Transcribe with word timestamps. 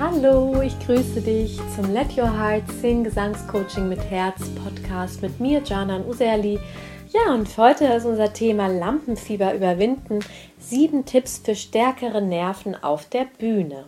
Hallo, 0.00 0.60
ich 0.60 0.76
grüße 0.80 1.20
dich 1.20 1.60
zum 1.76 1.92
Let 1.92 2.18
Your 2.18 2.28
Heart 2.28 2.68
Sing 2.80 3.04
Gesangscoaching 3.04 3.88
mit 3.88 4.00
Herz 4.00 4.42
Podcast 4.64 5.22
mit 5.22 5.38
mir, 5.38 5.62
Janan 5.64 6.04
Userli. 6.04 6.58
Ja, 7.12 7.32
und 7.32 7.56
heute 7.56 7.84
ist 7.86 8.04
unser 8.04 8.32
Thema 8.32 8.66
Lampenfieber 8.66 9.54
überwinden. 9.54 10.18
Sieben 10.58 11.04
Tipps 11.04 11.38
für 11.38 11.54
stärkere 11.54 12.20
Nerven 12.20 12.74
auf 12.82 13.08
der 13.08 13.26
Bühne. 13.38 13.84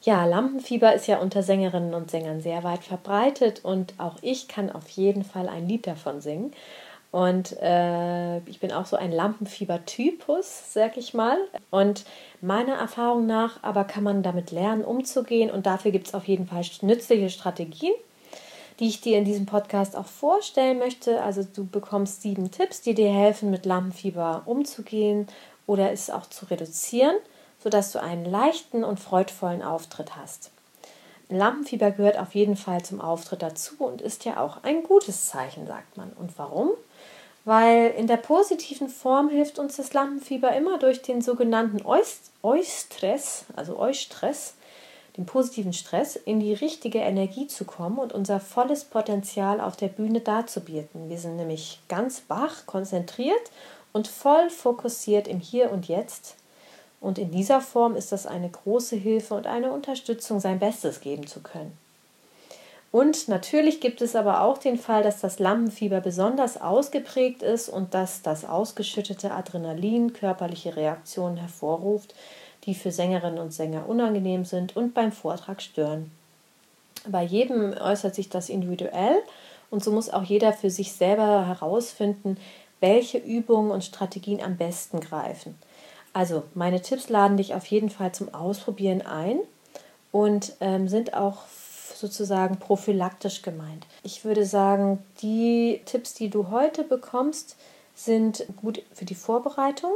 Ja, 0.00 0.24
Lampenfieber 0.24 0.94
ist 0.94 1.06
ja 1.06 1.18
unter 1.18 1.42
Sängerinnen 1.42 1.92
und 1.92 2.10
Sängern 2.10 2.40
sehr 2.40 2.64
weit 2.64 2.82
verbreitet 2.82 3.62
und 3.62 3.92
auch 3.98 4.16
ich 4.22 4.48
kann 4.48 4.72
auf 4.72 4.88
jeden 4.88 5.22
Fall 5.22 5.50
ein 5.50 5.68
Lied 5.68 5.86
davon 5.86 6.22
singen. 6.22 6.54
Und 7.16 7.56
äh, 7.62 8.40
ich 8.40 8.60
bin 8.60 8.72
auch 8.72 8.84
so 8.84 8.94
ein 8.96 9.10
Lampenfieber-Typus, 9.10 10.74
sag 10.74 10.98
ich 10.98 11.14
mal. 11.14 11.38
Und 11.70 12.04
meiner 12.42 12.74
Erfahrung 12.74 13.24
nach 13.24 13.62
aber 13.62 13.84
kann 13.84 14.04
man 14.04 14.22
damit 14.22 14.50
lernen, 14.50 14.84
umzugehen. 14.84 15.50
Und 15.50 15.64
dafür 15.64 15.92
gibt 15.92 16.08
es 16.08 16.14
auf 16.14 16.28
jeden 16.28 16.46
Fall 16.46 16.62
nützliche 16.82 17.30
Strategien, 17.30 17.94
die 18.80 18.88
ich 18.88 19.00
dir 19.00 19.16
in 19.16 19.24
diesem 19.24 19.46
Podcast 19.46 19.96
auch 19.96 20.04
vorstellen 20.04 20.78
möchte. 20.78 21.22
Also 21.22 21.42
du 21.42 21.64
bekommst 21.64 22.20
sieben 22.20 22.50
Tipps, 22.50 22.82
die 22.82 22.92
dir 22.92 23.10
helfen, 23.10 23.50
mit 23.50 23.64
Lampenfieber 23.64 24.42
umzugehen 24.44 25.26
oder 25.66 25.92
es 25.92 26.10
auch 26.10 26.26
zu 26.26 26.44
reduzieren, 26.44 27.16
sodass 27.64 27.92
du 27.92 28.02
einen 28.02 28.26
leichten 28.26 28.84
und 28.84 29.00
freudvollen 29.00 29.62
Auftritt 29.62 30.16
hast. 30.16 30.50
Lampenfieber 31.30 31.92
gehört 31.92 32.18
auf 32.18 32.34
jeden 32.34 32.56
Fall 32.56 32.84
zum 32.84 33.00
Auftritt 33.00 33.40
dazu 33.40 33.76
und 33.78 34.02
ist 34.02 34.26
ja 34.26 34.38
auch 34.38 34.64
ein 34.64 34.82
gutes 34.82 35.28
Zeichen, 35.28 35.66
sagt 35.66 35.96
man. 35.96 36.12
Und 36.12 36.38
warum? 36.38 36.72
Weil 37.46 37.94
in 37.96 38.08
der 38.08 38.16
positiven 38.16 38.88
Form 38.88 39.28
hilft 39.28 39.60
uns 39.60 39.76
das 39.76 39.92
Lampenfieber 39.94 40.54
immer 40.54 40.78
durch 40.78 41.00
den 41.00 41.22
sogenannten 41.22 41.80
Eustress, 42.42 43.44
also 43.54 43.78
Eustress, 43.78 44.54
den 45.16 45.26
positiven 45.26 45.72
Stress, 45.72 46.16
in 46.16 46.40
die 46.40 46.52
richtige 46.52 46.98
Energie 46.98 47.46
zu 47.46 47.64
kommen 47.64 47.98
und 47.98 48.12
unser 48.12 48.40
volles 48.40 48.84
Potenzial 48.84 49.60
auf 49.60 49.76
der 49.76 49.86
Bühne 49.86 50.20
darzubieten. 50.20 51.08
Wir 51.08 51.18
sind 51.18 51.36
nämlich 51.36 51.78
ganz 51.88 52.24
wach, 52.26 52.66
konzentriert 52.66 53.52
und 53.92 54.08
voll 54.08 54.50
fokussiert 54.50 55.28
im 55.28 55.38
Hier 55.38 55.70
und 55.70 55.86
Jetzt. 55.86 56.34
Und 57.00 57.16
in 57.16 57.30
dieser 57.30 57.60
Form 57.60 57.94
ist 57.94 58.10
das 58.10 58.26
eine 58.26 58.50
große 58.50 58.96
Hilfe 58.96 59.34
und 59.34 59.46
eine 59.46 59.70
Unterstützung, 59.70 60.40
sein 60.40 60.58
Bestes 60.58 61.00
geben 61.00 61.28
zu 61.28 61.40
können. 61.40 61.78
Und 62.96 63.28
natürlich 63.28 63.82
gibt 63.82 64.00
es 64.00 64.16
aber 64.16 64.40
auch 64.40 64.56
den 64.56 64.78
Fall, 64.78 65.02
dass 65.02 65.20
das 65.20 65.38
Lampenfieber 65.38 66.00
besonders 66.00 66.58
ausgeprägt 66.58 67.42
ist 67.42 67.68
und 67.68 67.92
dass 67.92 68.22
das 68.22 68.46
ausgeschüttete 68.46 69.32
Adrenalin 69.32 70.14
körperliche 70.14 70.76
Reaktionen 70.76 71.36
hervorruft, 71.36 72.14
die 72.64 72.74
für 72.74 72.90
Sängerinnen 72.90 73.38
und 73.38 73.52
Sänger 73.52 73.86
unangenehm 73.86 74.46
sind 74.46 74.76
und 74.76 74.94
beim 74.94 75.12
Vortrag 75.12 75.60
stören. 75.60 76.10
Bei 77.06 77.22
jedem 77.22 77.74
äußert 77.78 78.14
sich 78.14 78.30
das 78.30 78.48
individuell 78.48 79.18
und 79.70 79.84
so 79.84 79.92
muss 79.92 80.08
auch 80.08 80.22
jeder 80.22 80.54
für 80.54 80.70
sich 80.70 80.94
selber 80.94 81.46
herausfinden, 81.46 82.38
welche 82.80 83.18
Übungen 83.18 83.72
und 83.72 83.84
Strategien 83.84 84.40
am 84.42 84.56
besten 84.56 85.00
greifen. 85.00 85.58
Also 86.14 86.44
meine 86.54 86.80
Tipps 86.80 87.10
laden 87.10 87.36
dich 87.36 87.52
auf 87.52 87.66
jeden 87.66 87.90
Fall 87.90 88.12
zum 88.12 88.32
Ausprobieren 88.32 89.02
ein 89.02 89.38
und 90.12 90.54
ähm, 90.60 90.88
sind 90.88 91.12
auch 91.12 91.40
sozusagen 91.96 92.58
prophylaktisch 92.58 93.42
gemeint. 93.42 93.86
Ich 94.02 94.24
würde 94.24 94.44
sagen, 94.44 95.02
die 95.22 95.80
Tipps, 95.84 96.14
die 96.14 96.28
du 96.28 96.50
heute 96.50 96.84
bekommst, 96.84 97.56
sind 97.94 98.46
gut 98.56 98.82
für 98.92 99.04
die 99.04 99.14
Vorbereitung. 99.14 99.92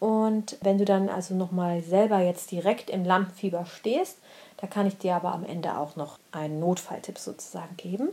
Und 0.00 0.56
wenn 0.60 0.78
du 0.78 0.84
dann 0.84 1.08
also 1.08 1.34
nochmal 1.34 1.82
selber 1.82 2.20
jetzt 2.20 2.50
direkt 2.50 2.90
im 2.90 3.04
Lampenfieber 3.04 3.66
stehst, 3.66 4.18
da 4.58 4.66
kann 4.66 4.86
ich 4.86 4.98
dir 4.98 5.14
aber 5.14 5.32
am 5.32 5.44
Ende 5.44 5.76
auch 5.76 5.96
noch 5.96 6.18
einen 6.32 6.60
Notfalltipp 6.60 7.18
sozusagen 7.18 7.76
geben. 7.76 8.08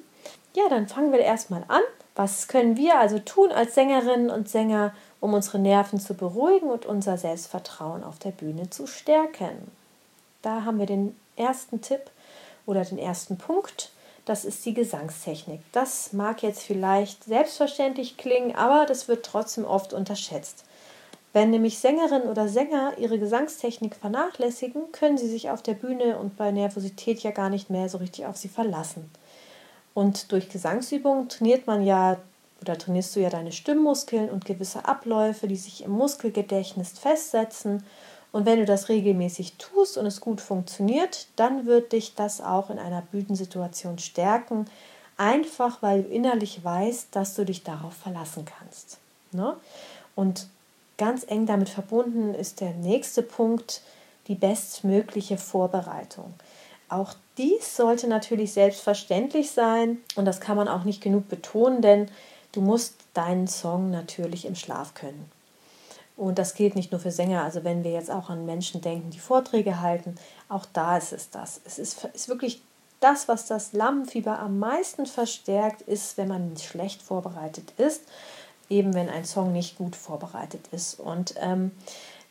Ja, 0.55 0.63
dann 0.69 0.87
fangen 0.87 1.11
wir 1.11 1.19
erstmal 1.19 1.63
an. 1.67 1.81
Was 2.15 2.47
können 2.47 2.77
wir 2.77 2.99
also 2.99 3.19
tun 3.19 3.52
als 3.52 3.75
Sängerinnen 3.75 4.30
und 4.30 4.47
Sänger, 4.47 4.93
um 5.19 5.33
unsere 5.33 5.59
Nerven 5.59 5.99
zu 5.99 6.14
beruhigen 6.14 6.69
und 6.69 6.85
unser 6.85 7.17
Selbstvertrauen 7.17 8.03
auf 8.03 8.19
der 8.19 8.31
Bühne 8.31 8.69
zu 8.69 8.87
stärken? 8.87 9.69
Da 10.41 10.64
haben 10.64 10.80
wir 10.80 10.85
den 10.85 11.15
ersten 11.35 11.81
Tipp 11.81 12.09
oder 12.65 12.83
den 12.83 12.98
ersten 12.98 13.37
Punkt. 13.37 13.92
Das 14.26 14.43
ist 14.43 14.65
die 14.65 14.73
Gesangstechnik. 14.73 15.61
Das 15.71 16.14
mag 16.14 16.42
jetzt 16.42 16.64
vielleicht 16.64 17.23
selbstverständlich 17.26 18.17
klingen, 18.17 18.55
aber 18.55 18.86
das 18.86 19.08
wird 19.08 19.26
trotzdem 19.26 19.65
oft 19.65 19.93
unterschätzt. 19.93 20.65
Wenn 21.31 21.49
nämlich 21.49 21.80
Sängerinnen 21.80 22.30
oder 22.30 22.48
Sänger 22.48 22.93
ihre 22.98 23.20
Gesangstechnik 23.20 23.95
vernachlässigen, 23.95 24.92
können 24.93 25.17
sie 25.17 25.27
sich 25.27 25.49
auf 25.49 25.61
der 25.61 25.73
Bühne 25.73 26.17
und 26.17 26.37
bei 26.37 26.52
Nervosität 26.52 27.20
ja 27.20 27.31
gar 27.31 27.49
nicht 27.49 27.70
mehr 27.70 27.89
so 27.89 27.98
richtig 27.98 28.26
auf 28.26 28.37
sie 28.37 28.48
verlassen. 28.48 29.11
Und 29.93 30.32
durch 30.32 30.49
Gesangsübungen 30.49 31.30
trainiert 31.30 31.67
man 31.67 31.83
ja 31.83 32.17
oder 32.61 32.77
trainierst 32.77 33.15
du 33.15 33.20
ja 33.20 33.30
deine 33.30 33.52
Stimmmuskeln 33.52 34.30
und 34.30 34.45
gewisse 34.45 34.86
Abläufe, 34.86 35.47
die 35.47 35.55
sich 35.55 35.83
im 35.83 35.92
Muskelgedächtnis 35.92 36.97
festsetzen 36.97 37.83
und 38.35 38.45
wenn 38.45 38.59
du 38.59 38.65
das 38.65 38.89
regelmäßig 38.89 39.53
tust 39.53 39.97
und 39.97 40.05
es 40.05 40.19
gut 40.19 40.41
funktioniert, 40.41 41.27
dann 41.37 41.65
wird 41.65 41.93
dich 41.93 42.15
das 42.15 42.41
auch 42.41 42.69
in 42.69 42.79
einer 42.79 43.01
Bühnensituation 43.01 43.97
stärken, 43.97 44.65
einfach 45.15 45.81
weil 45.81 46.03
du 46.03 46.09
innerlich 46.09 46.61
weißt, 46.61 47.15
dass 47.15 47.33
du 47.35 47.45
dich 47.45 47.63
darauf 47.63 47.93
verlassen 47.93 48.43
kannst. 48.43 48.97
Ne? 49.31 49.55
Und 50.15 50.49
ganz 50.97 51.25
eng 51.25 51.45
damit 51.45 51.69
verbunden 51.69 52.33
ist 52.33 52.59
der 52.59 52.71
nächste 52.71 53.21
Punkt, 53.21 53.81
die 54.27 54.35
bestmögliche 54.35 55.37
Vorbereitung. 55.37 56.33
Auch 56.89 57.13
dies 57.37 57.77
sollte 57.77 58.09
natürlich 58.09 58.52
selbstverständlich 58.52 59.52
sein 59.52 59.99
und 60.17 60.25
das 60.25 60.41
kann 60.41 60.57
man 60.57 60.67
auch 60.67 60.83
nicht 60.83 60.99
genug 60.99 61.29
betonen, 61.29 61.81
denn 61.81 62.11
du 62.52 62.59
musst 62.59 62.95
deinen 63.13 63.47
Song 63.47 63.91
natürlich 63.91 64.45
im 64.45 64.55
Schlaf 64.55 64.93
können. 64.93 65.31
Und 66.17 66.39
das 66.39 66.53
gilt 66.53 66.76
nicht 66.76 66.92
nur 66.92 67.02
für 67.02 67.11
Sänger, 67.11 67.43
also 67.43 67.64
wenn 67.64 67.83
wir 67.83 67.92
jetzt 67.92 68.09
auch 68.09 68.30
an 68.30 68.45
Menschen 68.45 68.81
denken, 68.81 69.09
die 69.09 69.20
Vorträge 69.20 69.81
halten, 69.81 70.15
auch 70.48 70.65
da 70.71 70.98
ist 70.98 71.11
es 71.11 71.30
das. 71.30 71.59
Es 71.65 71.77
ist, 71.77 72.05
ist 72.14 72.30
wirklich 72.30 72.61
das, 73.02 73.27
was 73.27 73.48
das 73.48 73.73
Lampenfieber 73.73 74.39
am 74.39 74.58
meisten 74.59 75.05
verstärkt, 75.05 75.81
ist, 75.81 76.17
wenn 76.17 76.30
man 76.30 76.55
schlecht 76.58 77.02
vorbereitet 77.02 77.73
ist, 77.77 78.03
eben 78.70 78.93
wenn 78.93 79.09
ein 79.09 79.26
Song 79.26 79.52
nicht 79.52 79.77
gut 79.77 79.95
vorbereitet 79.95 80.61
ist. 80.71 80.99
Und 80.99 81.36
ähm, 81.39 81.71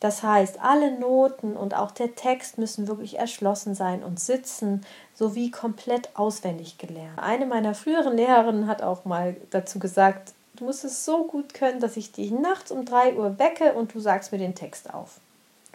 das 0.01 0.22
heißt, 0.22 0.61
alle 0.61 0.99
Noten 0.99 1.56
und 1.56 1.75
auch 1.75 1.91
der 1.91 2.15
Text 2.15 2.59
müssen 2.59 2.89
wirklich 2.89 3.19
erschlossen 3.19 3.75
sein 3.75 4.03
und 4.03 4.19
sitzen, 4.19 4.84
sowie 5.15 5.51
komplett 5.51 6.11
auswendig 6.15 6.78
gelernt. 6.78 7.19
Eine 7.19 7.47
meiner 7.47 7.75
früheren 7.75 8.16
Lehrerinnen 8.16 8.66
hat 8.66 8.83
auch 8.83 9.05
mal 9.05 9.37
dazu 9.51 9.78
gesagt, 9.78 10.33
Du 10.56 10.65
musst 10.65 10.84
es 10.84 11.04
so 11.04 11.25
gut 11.25 11.53
können, 11.53 11.81
dass 11.81 11.97
ich 11.97 12.12
dich 12.12 12.31
nachts 12.31 12.70
um 12.70 12.84
3 12.84 13.15
Uhr 13.15 13.38
wecke 13.38 13.72
und 13.72 13.92
du 13.92 14.00
sagst 14.00 14.31
mir 14.31 14.38
den 14.38 14.54
Text 14.54 14.92
auf. 14.94 15.19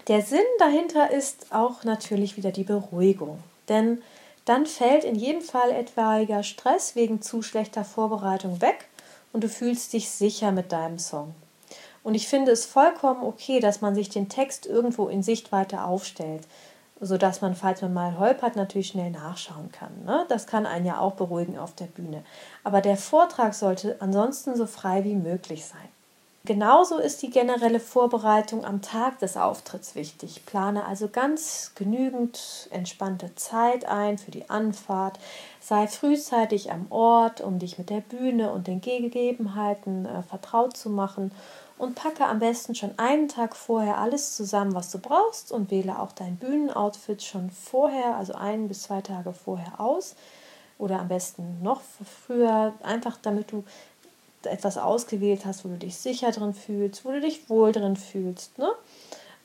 Der 0.07 0.21
Sinn 0.21 0.39
dahinter 0.57 1.11
ist 1.11 1.47
auch 1.51 1.83
natürlich 1.83 2.37
wieder 2.37 2.51
die 2.51 2.63
Beruhigung. 2.63 3.39
Denn 3.67 4.01
dann 4.45 4.65
fällt 4.65 5.03
in 5.03 5.15
jedem 5.15 5.41
Fall 5.41 5.71
etwaiger 5.71 6.43
Stress 6.43 6.95
wegen 6.95 7.21
zu 7.21 7.41
schlechter 7.41 7.83
Vorbereitung 7.83 8.61
weg 8.61 8.87
und 9.33 9.43
du 9.43 9.49
fühlst 9.49 9.93
dich 9.93 10.09
sicher 10.09 10.51
mit 10.51 10.71
deinem 10.71 10.97
Song. 10.97 11.35
Und 12.01 12.15
ich 12.15 12.27
finde 12.27 12.51
es 12.51 12.65
vollkommen 12.65 13.23
okay, 13.23 13.59
dass 13.59 13.81
man 13.81 13.93
sich 13.93 14.09
den 14.09 14.29
Text 14.29 14.65
irgendwo 14.65 15.09
in 15.09 15.21
Sichtweite 15.21 15.83
aufstellt 15.83 16.47
sodass 17.01 17.41
man, 17.41 17.55
falls 17.55 17.81
man 17.81 17.93
mal 17.93 18.17
holpert, 18.17 18.55
natürlich 18.55 18.89
schnell 18.89 19.11
nachschauen 19.11 19.71
kann. 19.71 20.03
Ne? 20.05 20.25
Das 20.29 20.47
kann 20.47 20.65
einen 20.65 20.85
ja 20.85 20.99
auch 20.99 21.13
beruhigen 21.13 21.57
auf 21.57 21.73
der 21.75 21.85
Bühne. 21.85 22.23
Aber 22.63 22.81
der 22.81 22.97
Vortrag 22.97 23.53
sollte 23.53 23.95
ansonsten 23.99 24.55
so 24.55 24.65
frei 24.65 25.03
wie 25.03 25.15
möglich 25.15 25.65
sein. 25.65 25.89
Genauso 26.45 26.97
ist 26.97 27.21
die 27.21 27.29
generelle 27.29 27.81
Vorbereitung 27.81 28.63
am 28.63 28.81
Tag 28.81 29.19
des 29.19 29.35
Auftritts 29.35 29.93
wichtig. 29.93 30.45
Plane 30.45 30.85
also 30.85 31.09
ganz 31.09 31.73
genügend 31.75 32.69
entspannte 32.71 33.35
Zeit 33.35 33.85
ein 33.85 34.17
für 34.17 34.31
die 34.31 34.49
Anfahrt. 34.49 35.19
Sei 35.59 35.85
frühzeitig 35.87 36.71
am 36.71 36.87
Ort, 36.91 37.41
um 37.41 37.59
dich 37.59 37.77
mit 37.77 37.89
der 37.89 37.99
Bühne 37.99 38.51
und 38.51 38.67
den 38.67 38.79
Gegebenheiten 38.79 40.05
äh, 40.05 40.23
vertraut 40.23 40.77
zu 40.77 40.89
machen 40.89 41.31
und 41.79 41.95
packe 41.95 42.25
am 42.25 42.39
besten 42.39 42.75
schon 42.75 42.91
einen 42.99 43.29
Tag 43.29 43.55
vorher 43.55 43.97
alles 43.97 44.35
zusammen, 44.35 44.75
was 44.75 44.91
du 44.91 44.99
brauchst 44.99 45.51
und 45.51 45.71
wähle 45.71 45.97
auch 45.97 46.11
dein 46.11 46.35
Bühnenoutfit 46.35 47.23
schon 47.23 47.49
vorher, 47.49 48.17
also 48.17 48.33
ein 48.33 48.67
bis 48.67 48.83
zwei 48.83 49.01
Tage 49.01 49.33
vorher 49.33 49.79
aus 49.79 50.15
oder 50.77 50.99
am 50.99 51.07
besten 51.07 51.63
noch 51.63 51.81
früher, 52.25 52.73
einfach 52.83 53.17
damit 53.21 53.51
du 53.53 53.63
etwas 54.43 54.77
ausgewählt 54.77 55.45
hast, 55.45 55.63
wo 55.63 55.69
du 55.69 55.77
dich 55.77 55.95
sicher 55.95 56.31
drin 56.31 56.53
fühlst, 56.53 57.05
wo 57.05 57.11
du 57.11 57.21
dich 57.21 57.49
wohl 57.49 57.71
drin 57.71 57.95
fühlst. 57.95 58.57
Ne? 58.57 58.69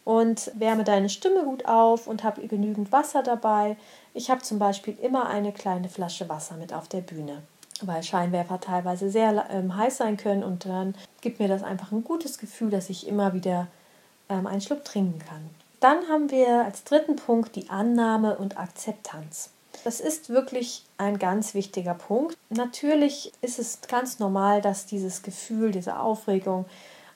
Und 0.05 0.51
wärme 0.55 0.83
deine 0.83 1.09
Stimme 1.09 1.45
gut 1.45 1.67
auf 1.67 2.09
und 2.09 2.25
habe 2.25 2.47
genügend 2.47 2.91
Wasser 2.91 3.23
dabei. 3.23 3.77
Ich 4.13 4.29
habe 4.29 4.43
zum 4.43 4.59
Beispiel 4.59 4.97
immer 5.01 5.29
eine 5.29 5.53
kleine 5.53 5.89
Flasche 5.89 6.29
Wasser 6.29 6.57
mit 6.57 6.73
auf 6.73 6.89
der 6.89 7.01
Bühne 7.01 7.43
weil 7.83 8.03
Scheinwerfer 8.03 8.61
teilweise 8.61 9.11
sehr 9.11 9.47
ähm, 9.51 9.77
heiß 9.77 9.99
sein 9.99 10.17
können 10.17 10.45
und 10.45 10.65
dann 10.67 10.95
gibt 11.21 11.41
mir 11.41 11.49
das 11.49 11.63
einfach 11.63 11.93
ein 11.93 12.05
gutes 12.05 12.39
Gefühl, 12.39 12.71
dass 12.71 12.91
ich 12.91 13.07
immer 13.09 13.35
wieder 13.35 13.67
ähm, 14.29 14.47
einen 14.47 14.61
Schluck 14.61 14.85
trinken 14.85 15.19
kann. 15.19 15.51
Dann 15.81 16.09
haben 16.09 16.31
wir 16.31 16.65
als 16.65 16.85
dritten 16.85 17.17
Punkt 17.17 17.57
die 17.57 17.69
Annahme 17.69 18.37
und 18.37 18.59
Akzeptanz. 18.59 19.51
Das 19.83 20.01
ist 20.01 20.31
wirklich 20.31 20.85
ein 20.99 21.19
ganz 21.19 21.53
wichtiger 21.53 21.95
Punkt. 21.95 22.37
Natürlich 22.49 23.33
ist 23.43 23.59
es 23.59 23.81
ganz 23.83 24.19
normal, 24.19 24.63
dass 24.63 24.87
dieses 24.87 25.23
Gefühl, 25.23 25.73
diese 25.73 25.99
Aufregung 25.99 26.65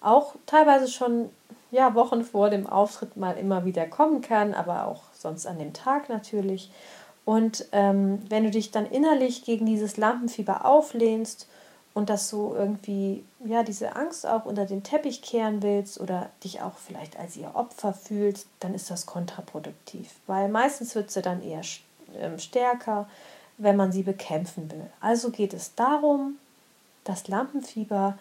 auch 0.00 0.34
teilweise 0.46 0.88
schon 0.88 1.30
ja, 1.70 1.94
Wochen 1.94 2.24
vor 2.24 2.50
dem 2.50 2.66
Auftritt 2.66 3.16
mal 3.16 3.36
immer 3.36 3.64
wieder 3.64 3.86
kommen 3.86 4.22
kann, 4.22 4.54
aber 4.54 4.86
auch 4.86 5.02
sonst 5.12 5.46
an 5.46 5.58
dem 5.58 5.72
Tag 5.72 6.08
natürlich. 6.08 6.70
Und 7.28 7.66
ähm, 7.72 8.22
wenn 8.30 8.44
du 8.44 8.50
dich 8.50 8.70
dann 8.70 8.86
innerlich 8.86 9.44
gegen 9.44 9.66
dieses 9.66 9.98
Lampenfieber 9.98 10.64
auflehnst 10.64 11.46
und 11.92 12.08
dass 12.08 12.30
du 12.30 12.54
irgendwie 12.56 13.22
ja 13.44 13.62
diese 13.62 13.96
Angst 13.96 14.26
auch 14.26 14.46
unter 14.46 14.64
den 14.64 14.82
Teppich 14.82 15.20
kehren 15.20 15.62
willst 15.62 16.00
oder 16.00 16.30
dich 16.42 16.62
auch 16.62 16.78
vielleicht 16.78 17.18
als 17.18 17.36
ihr 17.36 17.54
Opfer 17.54 17.92
fühlst, 17.92 18.46
dann 18.60 18.72
ist 18.72 18.90
das 18.90 19.04
kontraproduktiv, 19.04 20.08
weil 20.26 20.48
meistens 20.48 20.94
wird 20.94 21.10
sie 21.10 21.20
dann 21.20 21.42
eher 21.42 21.60
ähm, 22.18 22.38
stärker, 22.38 23.06
wenn 23.58 23.76
man 23.76 23.92
sie 23.92 24.04
bekämpfen 24.04 24.70
will. 24.70 24.86
Also 25.02 25.28
geht 25.28 25.52
es 25.52 25.74
darum, 25.74 26.38
das 27.04 27.28
Lampenfieber 27.28 28.16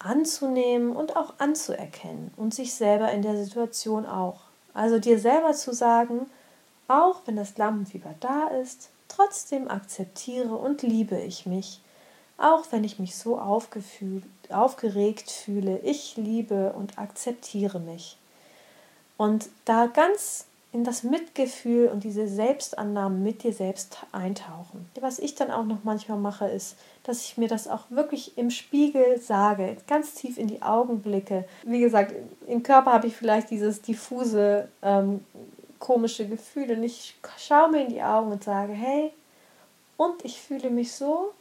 anzunehmen 0.00 0.96
und 0.96 1.14
auch 1.14 1.34
anzuerkennen 1.38 2.34
und 2.36 2.54
sich 2.54 2.74
selber 2.74 3.12
in 3.12 3.22
der 3.22 3.36
Situation 3.36 4.04
auch. 4.04 4.40
Also 4.74 4.98
dir 4.98 5.20
selber 5.20 5.52
zu 5.52 5.72
sagen, 5.72 6.26
auch 6.90 7.22
wenn 7.26 7.36
das 7.36 7.56
Lampenfieber 7.56 8.14
da 8.20 8.48
ist, 8.48 8.90
trotzdem 9.08 9.68
akzeptiere 9.68 10.54
und 10.54 10.82
liebe 10.82 11.18
ich 11.18 11.46
mich 11.46 11.80
auch 12.40 12.64
wenn 12.70 12.84
ich 12.84 12.98
mich 12.98 13.14
so 13.16 13.38
aufgeregt 13.38 15.30
fühle, 15.30 15.78
ich 15.80 16.16
liebe 16.16 16.72
und 16.72 16.98
akzeptiere 16.98 17.78
mich. 17.78 18.16
Und 19.16 19.50
da 19.66 19.86
ganz 19.86 20.46
in 20.72 20.84
das 20.84 21.02
Mitgefühl 21.02 21.88
und 21.88 22.04
diese 22.04 22.28
Selbstannahme 22.28 23.18
mit 23.18 23.42
dir 23.42 23.52
selbst 23.52 23.98
eintauchen. 24.12 24.88
Was 25.00 25.18
ich 25.18 25.34
dann 25.34 25.50
auch 25.50 25.64
noch 25.64 25.82
manchmal 25.82 26.18
mache, 26.18 26.46
ist, 26.46 26.76
dass 27.02 27.24
ich 27.24 27.36
mir 27.36 27.48
das 27.48 27.66
auch 27.66 27.90
wirklich 27.90 28.38
im 28.38 28.50
Spiegel 28.50 29.20
sage, 29.20 29.76
ganz 29.88 30.14
tief 30.14 30.38
in 30.38 30.46
die 30.46 30.62
Augen 30.62 31.00
blicke. 31.00 31.44
Wie 31.64 31.80
gesagt, 31.80 32.14
im 32.46 32.62
Körper 32.62 32.92
habe 32.92 33.08
ich 33.08 33.16
vielleicht 33.16 33.50
dieses 33.50 33.82
diffuse, 33.82 34.68
ähm, 34.82 35.24
komische 35.80 36.28
Gefühl 36.28 36.70
und 36.70 36.84
ich 36.84 37.16
schaue 37.36 37.70
mir 37.70 37.82
in 37.82 37.88
die 37.88 38.02
Augen 38.02 38.30
und 38.30 38.44
sage, 38.44 38.72
hey, 38.72 39.12
und 39.96 40.24
ich 40.24 40.40
fühle 40.40 40.70
mich 40.70 40.92
so 40.92 41.32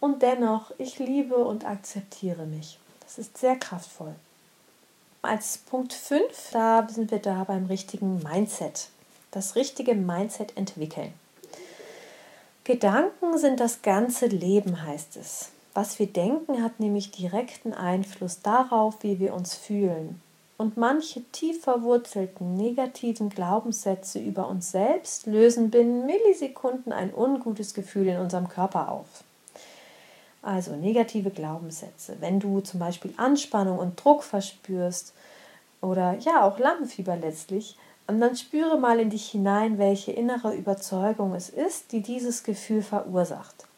und 0.00 0.22
dennoch, 0.22 0.72
ich 0.78 0.98
liebe 0.98 1.36
und 1.36 1.66
akzeptiere 1.66 2.46
mich. 2.46 2.78
Das 3.00 3.18
ist 3.18 3.36
sehr 3.36 3.56
kraftvoll. 3.56 4.14
Als 5.20 5.58
Punkt 5.58 5.92
5, 5.92 6.22
da 6.52 6.88
sind 6.88 7.10
wir 7.10 7.18
da 7.18 7.44
beim 7.44 7.66
richtigen 7.66 8.22
Mindset. 8.22 8.88
Das 9.30 9.56
richtige 9.56 9.94
Mindset 9.94 10.56
entwickeln. 10.56 11.12
Gedanken 12.64 13.36
sind 13.38 13.60
das 13.60 13.82
ganze 13.82 14.26
Leben, 14.26 14.82
heißt 14.82 15.16
es. 15.16 15.50
Was 15.74 15.98
wir 15.98 16.06
denken, 16.06 16.62
hat 16.62 16.80
nämlich 16.80 17.10
direkten 17.10 17.72
Einfluss 17.72 18.42
darauf, 18.42 19.02
wie 19.02 19.18
wir 19.18 19.34
uns 19.34 19.54
fühlen. 19.54 20.20
Und 20.58 20.76
manche 20.76 21.22
tief 21.30 21.62
verwurzelten 21.62 22.54
negativen 22.56 23.28
Glaubenssätze 23.28 24.18
über 24.18 24.48
uns 24.48 24.72
selbst 24.72 25.26
lösen 25.26 25.70
binnen 25.70 26.04
Millisekunden 26.04 26.92
ein 26.92 27.14
ungutes 27.14 27.74
Gefühl 27.74 28.08
in 28.08 28.18
unserem 28.18 28.48
Körper 28.48 28.90
auf. 28.90 29.22
Also 30.42 30.74
negative 30.74 31.30
Glaubenssätze. 31.30 32.16
Wenn 32.18 32.40
du 32.40 32.60
zum 32.60 32.80
Beispiel 32.80 33.14
Anspannung 33.18 33.78
und 33.78 34.02
Druck 34.02 34.24
verspürst 34.24 35.14
oder 35.80 36.18
ja 36.18 36.42
auch 36.42 36.58
Lampenfieber 36.58 37.16
letztlich, 37.16 37.76
dann 38.08 38.34
spüre 38.34 38.78
mal 38.78 38.98
in 38.98 39.10
dich 39.10 39.28
hinein, 39.30 39.78
welche 39.78 40.10
innere 40.10 40.56
Überzeugung 40.56 41.36
es 41.36 41.50
ist, 41.50 41.92
die 41.92 42.00
dieses 42.00 42.42
Gefühl 42.42 42.82
verursacht. 42.82 43.68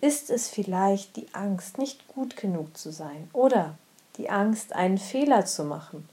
Ist 0.00 0.28
es 0.30 0.48
vielleicht 0.48 1.14
die 1.14 1.26
Angst, 1.34 1.78
nicht 1.78 2.08
gut 2.08 2.36
genug 2.36 2.76
zu 2.76 2.90
sein 2.90 3.30
oder 3.32 3.76
die 4.16 4.30
Angst, 4.30 4.74
einen 4.74 4.98
Fehler 4.98 5.46
zu 5.46 5.64
machen? 5.64 6.08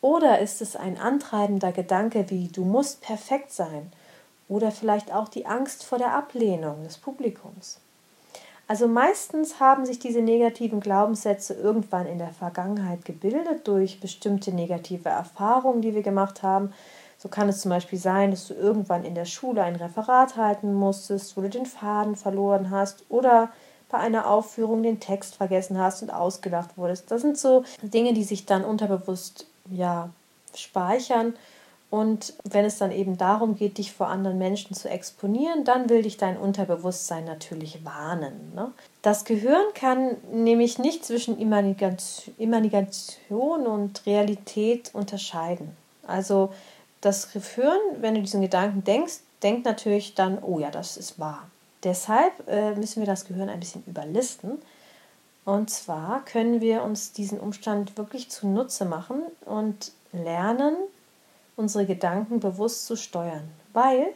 Oder 0.00 0.38
ist 0.40 0.62
es 0.62 0.76
ein 0.76 0.98
antreibender 0.98 1.72
Gedanke 1.72 2.30
wie 2.30 2.48
du 2.48 2.64
musst 2.64 3.00
perfekt 3.00 3.52
sein? 3.52 3.92
Oder 4.48 4.70
vielleicht 4.70 5.12
auch 5.12 5.28
die 5.28 5.46
Angst 5.46 5.84
vor 5.84 5.98
der 5.98 6.14
Ablehnung 6.14 6.84
des 6.84 6.98
Publikums? 6.98 7.78
Also 8.68 8.88
meistens 8.88 9.60
haben 9.60 9.86
sich 9.86 10.00
diese 10.00 10.20
negativen 10.20 10.80
Glaubenssätze 10.80 11.54
irgendwann 11.54 12.06
in 12.06 12.18
der 12.18 12.32
Vergangenheit 12.32 13.04
gebildet 13.04 13.66
durch 13.68 14.00
bestimmte 14.00 14.52
negative 14.52 15.08
Erfahrungen, 15.08 15.82
die 15.82 15.94
wir 15.94 16.02
gemacht 16.02 16.42
haben. 16.42 16.72
So 17.18 17.28
kann 17.28 17.48
es 17.48 17.60
zum 17.60 17.70
Beispiel 17.70 17.98
sein, 17.98 18.32
dass 18.32 18.48
du 18.48 18.54
irgendwann 18.54 19.04
in 19.04 19.14
der 19.14 19.24
Schule 19.24 19.62
ein 19.62 19.76
Referat 19.76 20.36
halten 20.36 20.74
musstest, 20.74 21.36
wo 21.36 21.42
du 21.42 21.48
den 21.48 21.66
Faden 21.66 22.16
verloren 22.16 22.70
hast 22.70 23.04
oder 23.08 23.50
bei 23.88 23.98
einer 23.98 24.28
Aufführung 24.28 24.82
den 24.82 25.00
Text 25.00 25.36
vergessen 25.36 25.78
hast 25.78 26.02
und 26.02 26.10
ausgelacht 26.10 26.76
wurdest. 26.76 27.10
Das 27.10 27.22
sind 27.22 27.38
so 27.38 27.64
Dinge, 27.82 28.14
die 28.14 28.24
sich 28.24 28.46
dann 28.46 28.64
unterbewusst 28.64 29.46
ja 29.70 30.10
speichern 30.54 31.34
und 31.88 32.34
wenn 32.42 32.64
es 32.64 32.78
dann 32.78 32.90
eben 32.90 33.16
darum 33.16 33.54
geht, 33.54 33.78
dich 33.78 33.92
vor 33.92 34.08
anderen 34.08 34.38
Menschen 34.38 34.74
zu 34.74 34.88
exponieren, 34.88 35.64
dann 35.64 35.88
will 35.88 36.02
dich 36.02 36.16
dein 36.16 36.36
Unterbewusstsein 36.36 37.24
natürlich 37.24 37.84
warnen. 37.84 38.52
Ne? 38.54 38.72
Das 39.02 39.24
Gehirn 39.24 39.72
kann 39.74 40.16
nämlich 40.32 40.78
nicht 40.78 41.04
zwischen 41.04 41.38
Imagination 41.38 43.66
und 43.66 44.04
Realität 44.04 44.90
unterscheiden. 44.94 45.76
Also 46.06 46.52
das 47.00 47.32
Gehirn, 47.32 47.78
wenn 48.00 48.16
du 48.16 48.20
diesen 48.20 48.42
Gedanken 48.42 48.82
denkst, 48.82 49.20
denkt 49.42 49.64
natürlich 49.64 50.14
dann, 50.14 50.42
oh 50.42 50.58
ja, 50.58 50.72
das 50.72 50.96
ist 50.96 51.20
wahr. 51.20 51.48
Deshalb 51.82 52.48
äh, 52.48 52.74
müssen 52.74 53.00
wir 53.00 53.06
das 53.06 53.24
Gehirn 53.26 53.48
ein 53.48 53.60
bisschen 53.60 53.84
überlisten. 53.86 54.58
Und 55.44 55.70
zwar 55.70 56.24
können 56.24 56.60
wir 56.60 56.82
uns 56.82 57.12
diesen 57.12 57.38
Umstand 57.38 57.96
wirklich 57.96 58.30
zunutze 58.30 58.84
machen 58.84 59.22
und 59.44 59.92
lernen, 60.12 60.76
unsere 61.56 61.86
Gedanken 61.86 62.40
bewusst 62.40 62.86
zu 62.86 62.96
steuern. 62.96 63.48
Weil, 63.72 64.08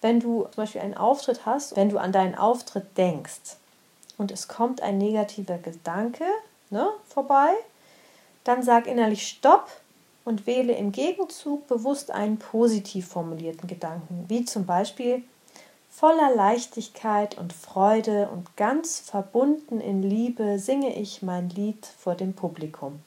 wenn 0.00 0.20
du 0.20 0.42
zum 0.44 0.56
Beispiel 0.56 0.80
einen 0.80 0.96
Auftritt 0.96 1.46
hast, 1.46 1.76
wenn 1.76 1.88
du 1.88 1.98
an 1.98 2.12
deinen 2.12 2.34
Auftritt 2.34 2.96
denkst 2.96 3.56
und 4.18 4.30
es 4.32 4.48
kommt 4.48 4.82
ein 4.82 4.98
negativer 4.98 5.58
Gedanke 5.58 6.24
ne, 6.70 6.88
vorbei, 7.08 7.50
dann 8.44 8.62
sag 8.62 8.86
innerlich 8.86 9.26
Stopp 9.26 9.68
und 10.24 10.46
wähle 10.46 10.72
im 10.72 10.92
Gegenzug 10.92 11.66
bewusst 11.68 12.10
einen 12.10 12.38
positiv 12.38 13.06
formulierten 13.08 13.68
Gedanken, 13.68 14.24
wie 14.28 14.44
zum 14.44 14.66
Beispiel 14.66 15.22
voller 15.96 16.34
Leichtigkeit 16.34 17.38
und 17.38 17.54
Freude 17.54 18.28
und 18.28 18.54
ganz 18.58 19.00
verbunden 19.00 19.80
in 19.80 20.02
Liebe 20.02 20.58
singe 20.58 20.94
ich 20.94 21.22
mein 21.22 21.48
Lied 21.48 21.86
vor 21.86 22.14
dem 22.14 22.34
Publikum. 22.34 23.00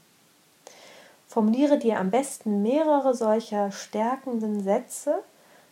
Formuliere 1.28 1.78
dir 1.78 2.00
am 2.00 2.10
besten 2.10 2.64
mehrere 2.64 3.14
solcher 3.14 3.72
stärkenden 3.72 4.64
Sätze 4.64 5.20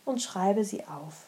und 0.06 0.22
schreibe 0.22 0.64
sie 0.64 0.84
auf. 0.84 1.26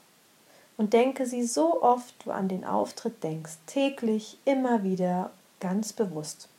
Und 0.77 0.93
denke 0.93 1.25
sie 1.25 1.41
so 1.41 1.81
oft 1.81 2.13
du 2.23 2.29
an 2.29 2.47
den 2.47 2.65
Auftritt 2.65 3.23
denkst, 3.23 3.53
täglich, 3.65 4.37
immer 4.45 4.83
wieder, 4.83 5.31
ganz 5.59 5.91
bewusst. 5.91 6.49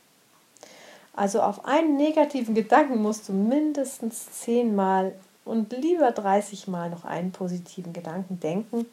Also 1.14 1.40
auf 1.40 1.64
einen 1.66 1.96
negativen 1.96 2.56
Gedanken 2.56 3.00
musst 3.00 3.28
du 3.28 3.32
mindestens 3.32 4.28
zehnmal 4.32 5.14
und 5.44 5.72
lieber 5.72 6.10
30 6.10 6.66
Mal 6.66 6.90
noch 6.90 7.04
einen 7.04 7.30
positiven 7.30 7.92
Gedanken 7.92 8.40
denken 8.40 8.86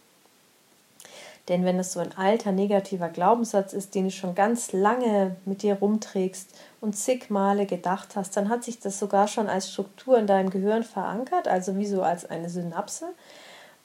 denn 1.47 1.63
wenn 1.63 1.79
es 1.79 1.93
so 1.93 1.99
ein 1.99 2.17
alter 2.17 2.51
negativer 2.51 3.07
Glaubenssatz 3.07 3.71
ist, 3.71 3.95
den 3.95 4.05
du 4.05 4.11
schon 4.11 4.35
ganz 4.35 4.73
lange 4.73 5.37
mit 5.45 5.61
dir 5.61 5.75
rumträgst 5.75 6.49
und 6.81 6.95
zig 6.95 7.29
Male 7.29 7.65
gedacht 7.65 8.15
hast, 8.15 8.35
dann 8.35 8.49
hat 8.49 8.63
sich 8.63 8.79
das 8.79 8.99
sogar 8.99 9.27
schon 9.27 9.47
als 9.47 9.71
Struktur 9.71 10.17
in 10.17 10.27
deinem 10.27 10.49
Gehirn 10.49 10.83
verankert, 10.83 11.47
also 11.47 11.77
wie 11.77 11.85
so 11.85 12.01
als 12.01 12.29
eine 12.29 12.49
Synapse. 12.49 13.05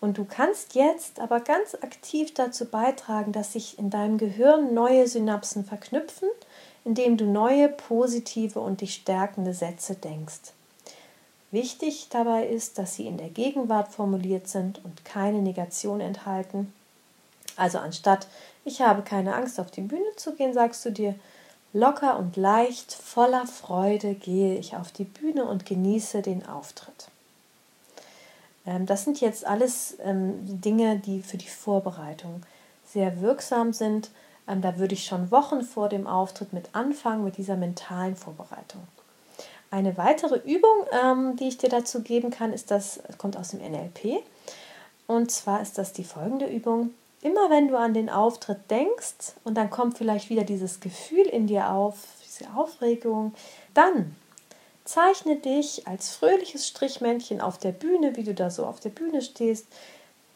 Und 0.01 0.19
du 0.19 0.25
kannst 0.25 0.75
jetzt 0.75 1.21
aber 1.21 1.39
ganz 1.39 1.77
aktiv 1.77 2.35
dazu 2.35 2.65
beitragen, 2.65 3.31
dass 3.31 3.53
sich 3.53 3.79
in 3.79 3.91
deinem 3.91 4.19
Gehirn 4.19 4.75
neue 4.75 5.07
Synapsen 5.07 5.65
verknüpfen, 5.65 6.29
indem 6.85 7.17
du 7.17 7.27
neue 7.27 7.69
positive 7.69 8.59
und 8.59 8.81
dich 8.81 8.95
stärkende 8.95 9.55
Sätze 9.55 9.95
denkst. 9.95 10.53
Wichtig 11.53 12.09
dabei 12.11 12.47
ist, 12.47 12.79
dass 12.79 12.97
sie 12.97 13.07
in 13.07 13.19
der 13.19 13.29
Gegenwart 13.29 13.93
formuliert 13.93 14.49
sind 14.49 14.85
und 14.85 15.05
keine 15.05 15.43
Negation 15.43 16.01
enthalten 16.01 16.73
also 17.57 17.79
anstatt 17.79 18.27
ich 18.65 18.81
habe 18.81 19.03
keine 19.03 19.35
Angst 19.35 19.59
auf 19.59 19.71
die 19.71 19.81
Bühne 19.81 20.15
zu 20.17 20.35
gehen, 20.35 20.55
sagst 20.55 20.85
du 20.85 20.91
dir 20.91 21.15
locker 21.73 22.19
und 22.19 22.37
leicht, 22.37 22.93
voller 22.93 23.47
Freude 23.47 24.15
gehe 24.15 24.57
ich 24.59 24.77
auf 24.77 24.93
die 24.93 25.05
Bühne 25.05 25.45
und 25.45 25.67
genieße 25.67 26.23
den 26.23 26.47
Auftritt. 26.47 27.09
Ähm, 28.67 28.87
das 28.87 29.05
sind 29.05 29.21
jetzt 29.21 29.47
alles 29.47 29.97
ähm, 30.01 30.61
Dinge, 30.61 30.99
die 30.99 31.23
für 31.23 31.39
die 31.39 31.49
Vorbereitung 31.49 32.43
sehr 32.87 33.21
wirksam 33.21 33.73
sind. 33.73 34.11
Ähm, 34.47 34.61
da 34.61 34.79
würde 34.79 34.95
ich 34.95 35.07
schon 35.07 35.31
Wochen 35.31 35.63
vor 35.63 35.89
dem 35.89 36.07
Auftritt 36.07 36.53
mit 36.53 36.75
anfangen, 36.75 37.25
mit 37.25 37.37
dieser 37.37 37.57
mentalen 37.57 38.17
Vorbereitung. 38.17 38.83
Eine 39.71 39.97
weitere 39.97 40.37
Übung, 40.37 41.37
die 41.41 41.49
ich 41.49 41.57
dir 41.57 41.71
dazu 41.71 42.03
geben 42.03 42.31
kann, 42.31 42.53
ist 42.53 42.71
das, 42.71 43.01
kommt 43.17 43.39
aus 43.39 43.53
dem 43.53 43.61
NLP. 43.61 44.23
Und 45.07 45.31
zwar 45.31 45.63
ist 45.63 45.79
das 45.79 45.95
die 45.95 46.05
folgende 46.05 46.45
Übung. 46.45 46.91
Immer 47.23 47.51
wenn 47.51 47.69
du 47.69 47.79
an 47.79 47.95
den 47.95 48.11
Auftritt 48.11 48.69
denkst 48.69 49.35
und 49.45 49.55
dann 49.55 49.71
kommt 49.71 49.97
vielleicht 49.97 50.29
wieder 50.29 50.43
dieses 50.43 50.81
Gefühl 50.81 51.27
in 51.27 51.47
dir 51.47 51.71
auf, 51.71 51.97
diese 52.27 52.51
Aufregung, 52.57 53.33
dann 53.75 54.17
zeichne 54.85 55.37
dich 55.37 55.87
als 55.87 56.11
fröhliches 56.11 56.67
Strichmännchen 56.67 57.41
auf 57.41 57.59
der 57.59 57.71
Bühne, 57.71 58.17
wie 58.17 58.25
du 58.25 58.35
da 58.35 58.51
so 58.51 58.67
auf 58.67 58.81
der 58.81 58.91
Bühne 58.91 59.23
stehst, 59.23 59.67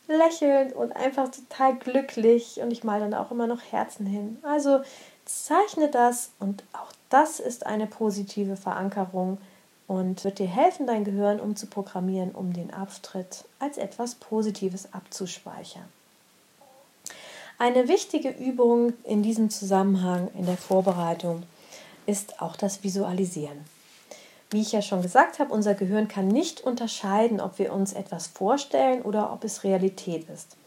lächelnd 0.07 0.75
und 0.75 0.95
einfach 0.95 1.29
total 1.29 1.75
glücklich 1.75 2.61
und 2.61 2.71
ich 2.71 2.85
male 2.85 3.01
dann 3.01 3.15
auch 3.15 3.33
immer 3.33 3.49
noch 3.49 3.61
Herzen 3.73 4.07
hin. 4.07 4.39
Also 4.43 4.81
zeichne 5.25 5.89
das 5.91 6.31
und 6.39 6.63
auch 6.73 6.93
das 7.11 7.41
ist 7.41 7.67
eine 7.67 7.89
positive 7.89 8.57
Verankerung 8.57 9.39
und 9.89 10.23
wird 10.23 10.39
dir 10.39 10.47
helfen, 10.47 10.87
dein 10.87 11.05
Gehirn 11.05 11.41
umzuprogrammieren, 11.41 12.33
um 12.33 12.53
den 12.53 12.73
Auftritt 12.73 13.45
als 13.59 13.77
etwas 13.79 14.15
Positives 14.15 14.93
abzuspeichern. 14.93 15.96
Eine 17.59 17.89
wichtige 17.89 18.29
Übung 18.29 18.93
in 19.05 19.23
diesem 19.23 19.49
Zusammenhang 19.49 20.29
in 20.39 20.45
der 20.45 20.59
Vorbereitung 20.59 21.45
ist 22.05 22.43
auch 22.43 22.55
das 22.55 22.85
Visualisieren. 22.85 23.65
Wie 24.51 24.61
ich 24.61 24.73
ja 24.73 24.83
schon 24.83 25.01
gesagt 25.01 25.39
habe, 25.39 25.55
unser 25.55 25.73
Gehirn 25.73 26.07
kann 26.07 26.29
nicht 26.29 26.61
unterscheiden, 26.61 27.41
ob 27.41 27.59
wir 27.59 27.73
uns 27.73 27.95
etwas 27.95 28.27
vorstellen 28.27 29.01
oder 29.01 29.33
ob 29.33 29.43
es 29.43 29.65
Realität 29.65 30.29
ist. 30.29 30.59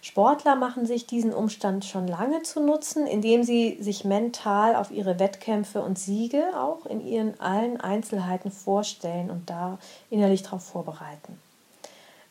Sportler 0.00 0.54
machen 0.54 0.86
sich 0.86 1.04
diesen 1.04 1.34
Umstand 1.34 1.84
schon 1.84 2.06
lange 2.06 2.42
zu 2.42 2.60
nutzen, 2.60 3.08
indem 3.08 3.42
sie 3.42 3.78
sich 3.80 4.04
mental 4.04 4.76
auf 4.76 4.92
ihre 4.92 5.18
Wettkämpfe 5.18 5.82
und 5.82 5.98
Siege 5.98 6.44
auch 6.56 6.86
in 6.86 7.04
ihren 7.04 7.40
allen 7.40 7.80
Einzelheiten 7.80 8.52
vorstellen 8.52 9.32
und 9.32 9.50
da 9.50 9.78
innerlich 10.10 10.44
darauf 10.44 10.62
vorbereiten. 10.62 11.40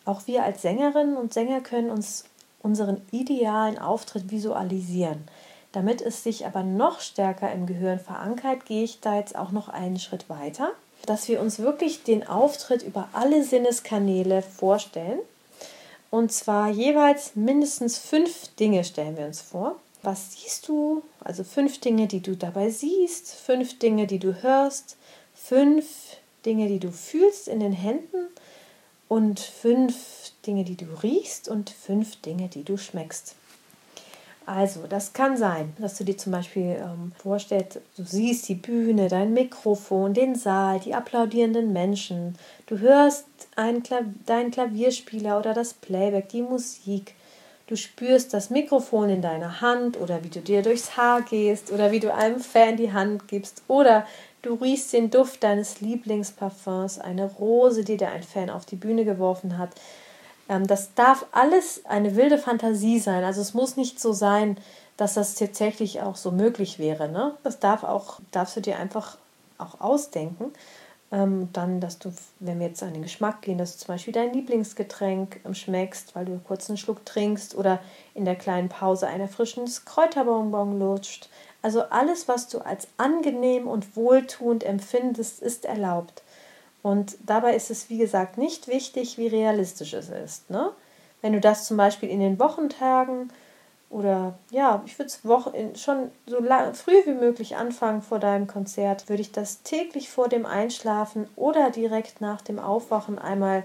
Auch 0.05 0.25
wir 0.25 0.43
als 0.43 0.61
Sängerinnen 0.61 1.17
und 1.17 1.33
Sänger 1.33 1.59
können 1.59 1.89
uns 1.89 2.23
unseren 2.65 3.01
idealen 3.11 3.77
Auftritt 3.77 4.31
visualisieren. 4.31 5.23
Damit 5.71 6.01
es 6.01 6.23
sich 6.23 6.45
aber 6.45 6.63
noch 6.63 6.99
stärker 6.99 7.51
im 7.51 7.65
Gehirn 7.65 7.99
verankert, 7.99 8.65
gehe 8.65 8.83
ich 8.83 8.99
da 8.99 9.15
jetzt 9.15 9.37
auch 9.37 9.51
noch 9.51 9.69
einen 9.69 9.99
Schritt 9.99 10.29
weiter 10.29 10.71
dass 11.05 11.27
wir 11.27 11.39
uns 11.39 11.59
wirklich 11.59 12.03
den 12.03 12.27
Auftritt 12.27 12.83
über 12.83 13.09
alle 13.13 13.43
Sinneskanäle 13.43 14.41
vorstellen. 14.41 15.19
Und 16.11 16.31
zwar 16.31 16.69
jeweils 16.69 17.35
mindestens 17.35 17.97
fünf 17.97 18.49
Dinge 18.59 18.83
stellen 18.83 19.17
wir 19.17 19.25
uns 19.25 19.41
vor. 19.41 19.75
Was 20.01 20.33
siehst 20.33 20.67
du? 20.67 21.01
Also 21.19 21.43
fünf 21.43 21.79
Dinge, 21.79 22.07
die 22.07 22.21
du 22.21 22.35
dabei 22.35 22.69
siehst, 22.69 23.33
fünf 23.33 23.79
Dinge, 23.79 24.07
die 24.07 24.19
du 24.19 24.41
hörst, 24.41 24.97
fünf 25.33 25.85
Dinge, 26.45 26.67
die 26.67 26.79
du 26.79 26.91
fühlst 26.91 27.47
in 27.47 27.59
den 27.59 27.73
Händen 27.73 28.27
und 29.07 29.39
fünf 29.39 30.24
Dinge, 30.45 30.63
die 30.63 30.77
du 30.77 30.85
riechst 31.03 31.49
und 31.49 31.69
fünf 31.69 32.21
Dinge, 32.21 32.47
die 32.47 32.63
du 32.63 32.77
schmeckst. 32.77 33.35
Also, 34.47 34.85
das 34.87 35.13
kann 35.13 35.37
sein, 35.37 35.73
dass 35.79 35.97
du 35.97 36.03
dir 36.03 36.17
zum 36.17 36.31
Beispiel 36.31 36.77
ähm, 36.79 37.13
vorstellst, 37.17 37.79
du 37.97 38.03
siehst 38.03 38.47
die 38.47 38.55
Bühne, 38.55 39.07
dein 39.07 39.33
Mikrofon, 39.33 40.13
den 40.13 40.35
Saal, 40.35 40.79
die 40.79 40.93
applaudierenden 40.93 41.73
Menschen. 41.73 42.37
Du 42.67 42.77
hörst 42.77 43.25
einen 43.55 43.81
Klav 43.81 44.03
deinen 44.27 44.51
Klavierspieler 44.51 45.39
oder 45.39 45.55
das 45.55 45.73
Playback, 45.73 46.29
die 46.29 46.43
Musik. 46.43 47.15
Du 47.67 47.75
spürst 47.75 48.35
das 48.35 48.51
Mikrofon 48.51 49.09
in 49.09 49.23
deiner 49.23 49.61
Hand 49.61 49.99
oder 49.99 50.23
wie 50.23 50.29
du 50.29 50.41
dir 50.41 50.61
durchs 50.61 50.95
Haar 50.95 51.23
gehst 51.23 51.71
oder 51.71 51.91
wie 51.91 51.99
du 51.99 52.13
einem 52.13 52.39
Fan 52.39 52.77
die 52.77 52.93
Hand 52.93 53.27
gibst 53.27 53.63
oder 53.67 54.05
du 54.43 54.53
riechst 54.53 54.93
den 54.93 55.09
Duft 55.09 55.43
deines 55.43 55.81
Lieblingsparfums, 55.81 56.99
eine 56.99 57.25
Rose, 57.25 57.83
die 57.83 57.97
dir 57.97 58.09
ein 58.09 58.21
Fan 58.21 58.51
auf 58.51 58.67
die 58.67 58.75
Bühne 58.75 59.03
geworfen 59.03 59.57
hat. 59.57 59.71
Ähm, 60.49 60.67
das 60.67 60.93
darf 60.93 61.25
alles 61.31 61.85
eine 61.85 62.15
wilde 62.15 62.37
Fantasie 62.37 62.99
sein. 62.99 63.23
Also 63.23 63.41
es 63.41 63.53
muss 63.53 63.77
nicht 63.77 63.99
so 63.99 64.13
sein, 64.13 64.57
dass 64.97 65.15
das 65.15 65.35
tatsächlich 65.35 66.01
auch 66.01 66.15
so 66.15 66.31
möglich 66.31 66.79
wäre. 66.79 67.09
Ne? 67.09 67.35
Das 67.43 67.59
darf 67.59 67.83
auch, 67.83 68.19
darfst 68.31 68.55
du 68.55 68.61
dir 68.61 68.79
einfach 68.79 69.17
auch 69.57 69.81
ausdenken. 69.81 70.51
Ähm, 71.11 71.49
dann, 71.53 71.79
dass 71.79 71.99
du, 71.99 72.11
wenn 72.39 72.59
wir 72.59 72.67
jetzt 72.67 72.81
an 72.81 72.93
den 72.93 73.03
Geschmack 73.03 73.43
gehen, 73.43 73.57
dass 73.57 73.73
du 73.73 73.85
zum 73.85 73.93
Beispiel 73.93 74.13
dein 74.13 74.33
Lieblingsgetränk 74.33 75.39
ähm, 75.45 75.53
schmeckst, 75.53 76.15
weil 76.15 76.25
du 76.25 76.39
kurz 76.39 76.67
einen 76.69 76.77
Schluck 76.77 77.05
trinkst 77.05 77.55
oder 77.55 77.79
in 78.15 78.25
der 78.25 78.35
kleinen 78.35 78.69
Pause 78.69 79.07
ein 79.07 79.21
erfrischendes 79.21 79.85
Kräuterbonbon 79.85 80.79
lutscht. 80.79 81.29
Also 81.61 81.83
alles, 81.83 82.27
was 82.27 82.47
du 82.47 82.59
als 82.59 82.87
angenehm 82.97 83.67
und 83.67 83.95
wohltuend 83.95 84.63
empfindest, 84.63 85.41
ist 85.41 85.65
erlaubt. 85.65 86.23
Und 86.85 87.17
dabei 87.25 87.55
ist 87.55 87.71
es, 87.71 87.89
wie 87.89 87.97
gesagt, 87.97 88.37
nicht 88.37 88.67
wichtig, 88.67 89.17
wie 89.17 89.25
realistisch 89.25 89.93
es 89.93 90.09
ist. 90.09 90.51
Ne? 90.51 90.69
Wenn 91.19 91.33
du 91.33 91.39
das 91.39 91.65
zum 91.65 91.77
Beispiel 91.77 92.09
in 92.09 92.19
den 92.19 92.37
Wochentagen 92.37 93.33
oder 93.89 94.37
ja, 94.51 94.83
ich 94.85 94.99
würde 94.99 95.11
es 95.73 95.81
schon 95.81 96.11
so 96.27 96.39
lang, 96.39 96.75
früh 96.75 96.93
wie 97.05 97.15
möglich 97.15 97.55
anfangen 97.55 98.03
vor 98.03 98.19
deinem 98.19 98.45
Konzert, 98.45 99.09
würde 99.09 99.21
ich 99.21 99.31
das 99.31 99.63
täglich 99.63 100.11
vor 100.11 100.29
dem 100.29 100.45
Einschlafen 100.45 101.27
oder 101.35 101.71
direkt 101.71 102.21
nach 102.21 102.41
dem 102.41 102.59
Aufwachen 102.59 103.17
einmal 103.17 103.63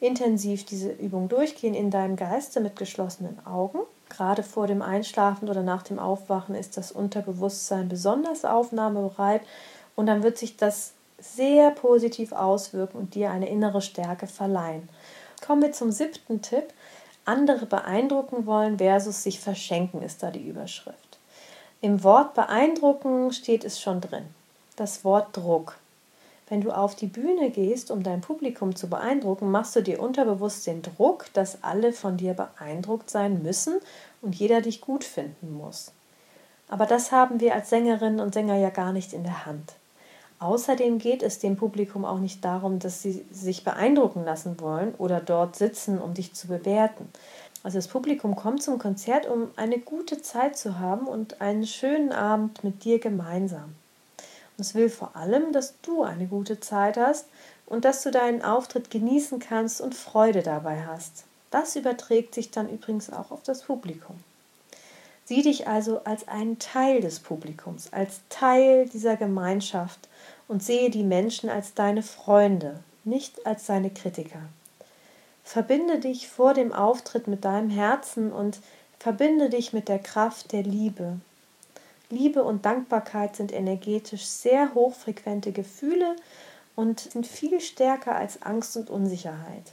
intensiv 0.00 0.64
diese 0.64 0.90
Übung 0.90 1.28
durchgehen 1.28 1.74
in 1.74 1.92
deinem 1.92 2.16
Geiste 2.16 2.58
mit 2.58 2.74
geschlossenen 2.74 3.38
Augen. 3.46 3.78
Gerade 4.08 4.42
vor 4.42 4.66
dem 4.66 4.82
Einschlafen 4.82 5.48
oder 5.48 5.62
nach 5.62 5.84
dem 5.84 6.00
Aufwachen 6.00 6.56
ist 6.56 6.76
das 6.76 6.90
Unterbewusstsein 6.90 7.88
besonders 7.88 8.44
aufnahmebereit 8.44 9.42
und 9.94 10.06
dann 10.06 10.24
wird 10.24 10.36
sich 10.36 10.56
das 10.56 10.95
sehr 11.18 11.70
positiv 11.70 12.32
auswirken 12.32 12.98
und 12.98 13.14
dir 13.14 13.30
eine 13.30 13.48
innere 13.48 13.80
Stärke 13.80 14.26
verleihen. 14.26 14.88
Kommen 15.44 15.62
wir 15.62 15.72
zum 15.72 15.92
siebten 15.92 16.42
Tipp. 16.42 16.72
Andere 17.24 17.66
beeindrucken 17.66 18.46
wollen 18.46 18.78
versus 18.78 19.22
sich 19.22 19.40
verschenken 19.40 20.02
ist 20.02 20.22
da 20.22 20.30
die 20.30 20.46
Überschrift. 20.46 21.18
Im 21.80 22.02
Wort 22.04 22.34
beeindrucken 22.34 23.32
steht 23.32 23.64
es 23.64 23.80
schon 23.80 24.00
drin. 24.00 24.24
Das 24.76 25.04
Wort 25.04 25.36
Druck. 25.36 25.76
Wenn 26.48 26.60
du 26.60 26.70
auf 26.70 26.94
die 26.94 27.08
Bühne 27.08 27.50
gehst, 27.50 27.90
um 27.90 28.04
dein 28.04 28.20
Publikum 28.20 28.76
zu 28.76 28.88
beeindrucken, 28.88 29.50
machst 29.50 29.74
du 29.74 29.82
dir 29.82 30.00
unterbewusst 30.00 30.66
den 30.66 30.82
Druck, 30.82 31.26
dass 31.32 31.64
alle 31.64 31.92
von 31.92 32.16
dir 32.16 32.34
beeindruckt 32.34 33.10
sein 33.10 33.42
müssen 33.42 33.80
und 34.22 34.36
jeder 34.36 34.60
dich 34.60 34.80
gut 34.80 35.02
finden 35.02 35.54
muss. 35.54 35.92
Aber 36.68 36.86
das 36.86 37.10
haben 37.10 37.40
wir 37.40 37.54
als 37.54 37.70
Sängerinnen 37.70 38.20
und 38.20 38.34
Sänger 38.34 38.56
ja 38.56 38.70
gar 38.70 38.92
nicht 38.92 39.12
in 39.12 39.24
der 39.24 39.46
Hand. 39.46 39.74
Außerdem 40.38 40.98
geht 40.98 41.22
es 41.22 41.38
dem 41.38 41.56
Publikum 41.56 42.04
auch 42.04 42.18
nicht 42.18 42.44
darum, 42.44 42.78
dass 42.78 43.02
sie 43.02 43.24
sich 43.30 43.64
beeindrucken 43.64 44.24
lassen 44.24 44.60
wollen 44.60 44.94
oder 44.98 45.20
dort 45.20 45.56
sitzen, 45.56 45.98
um 45.98 46.12
dich 46.12 46.34
zu 46.34 46.48
bewerten. 46.48 47.08
Also 47.62 47.78
das 47.78 47.88
Publikum 47.88 48.36
kommt 48.36 48.62
zum 48.62 48.78
Konzert, 48.78 49.26
um 49.26 49.48
eine 49.56 49.78
gute 49.78 50.20
Zeit 50.20 50.56
zu 50.56 50.78
haben 50.78 51.06
und 51.06 51.40
einen 51.40 51.66
schönen 51.66 52.12
Abend 52.12 52.62
mit 52.64 52.84
dir 52.84 52.98
gemeinsam. 52.98 53.74
Und 54.56 54.62
es 54.62 54.74
will 54.74 54.88
vor 54.90 55.16
allem, 55.16 55.52
dass 55.52 55.74
du 55.82 56.02
eine 56.02 56.26
gute 56.26 56.60
Zeit 56.60 56.96
hast 56.96 57.26
und 57.66 57.84
dass 57.84 58.02
du 58.02 58.10
deinen 58.10 58.42
Auftritt 58.42 58.90
genießen 58.90 59.38
kannst 59.38 59.80
und 59.80 59.94
Freude 59.94 60.42
dabei 60.42 60.84
hast. 60.86 61.24
Das 61.50 61.76
überträgt 61.76 62.34
sich 62.34 62.50
dann 62.50 62.68
übrigens 62.68 63.10
auch 63.10 63.30
auf 63.30 63.42
das 63.42 63.62
Publikum. 63.62 64.16
Sieh 65.26 65.42
dich 65.42 65.66
also 65.66 66.04
als 66.04 66.28
einen 66.28 66.60
Teil 66.60 67.00
des 67.00 67.18
Publikums, 67.18 67.92
als 67.92 68.20
Teil 68.28 68.88
dieser 68.88 69.16
Gemeinschaft 69.16 70.08
und 70.46 70.62
sehe 70.62 70.88
die 70.88 71.02
Menschen 71.02 71.50
als 71.50 71.74
deine 71.74 72.04
Freunde, 72.04 72.78
nicht 73.02 73.44
als 73.44 73.66
deine 73.66 73.90
Kritiker. 73.90 74.38
Verbinde 75.42 75.98
dich 75.98 76.28
vor 76.28 76.54
dem 76.54 76.72
Auftritt 76.72 77.26
mit 77.26 77.44
deinem 77.44 77.70
Herzen 77.70 78.30
und 78.30 78.60
verbinde 79.00 79.50
dich 79.50 79.72
mit 79.72 79.88
der 79.88 79.98
Kraft 79.98 80.52
der 80.52 80.62
Liebe. 80.62 81.18
Liebe 82.08 82.44
und 82.44 82.64
Dankbarkeit 82.64 83.34
sind 83.34 83.52
energetisch 83.52 84.24
sehr 84.24 84.74
hochfrequente 84.74 85.50
Gefühle 85.50 86.14
und 86.76 87.00
sind 87.00 87.26
viel 87.26 87.60
stärker 87.60 88.14
als 88.14 88.42
Angst 88.42 88.76
und 88.76 88.90
Unsicherheit. 88.90 89.72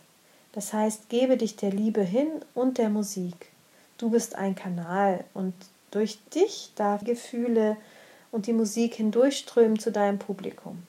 Das 0.51 0.74
heißt, 0.74 1.10
gebe 1.10 1.38
dich 1.38 1.57
der 1.57 1.72
Liebe 1.72 2.01
hin 2.01 2.27
und 2.55 2.79
der 2.79 2.89
Musik. 2.89 3.52
Du 4.03 4.10
bist 4.10 4.36
ein 4.36 4.53
Kanal 4.53 5.24
und 5.33 5.53
durch 5.91 6.19
dich 6.36 6.74
darf 6.75 7.05
Gefühle 7.05 7.77
und 8.33 8.48
die 8.48 8.51
Musik 8.51 8.95
hindurchströmen 8.95 9.79
zu 9.79 9.93
deinem 9.93 10.19
Publikum. 10.19 10.83